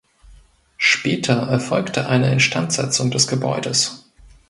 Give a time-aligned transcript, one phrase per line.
[0.77, 4.09] Später erfolgte eine Instandsetzung des Gebäudes.